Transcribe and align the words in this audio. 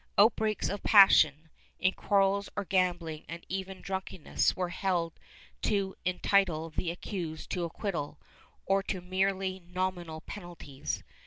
Outbreaks 0.17 0.67
of 0.67 0.81
passion, 0.81 1.51
in 1.77 1.91
quarrels 1.91 2.49
or 2.55 2.65
gambling 2.65 3.23
and 3.29 3.45
even 3.49 3.81
drunkenness, 3.83 4.55
were 4.55 4.69
held 4.69 5.13
to 5.61 5.93
entitle 6.05 6.71
the 6.71 6.89
accused 6.89 7.51
to 7.51 7.65
acquittal, 7.65 8.19
or 8.65 8.81
to 8.81 8.99
merely 8.99 9.59
nominal 9.59 10.21
penalties. 10.21 11.03